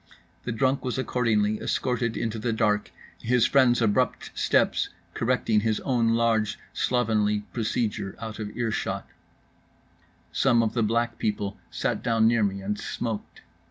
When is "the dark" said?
2.39-2.89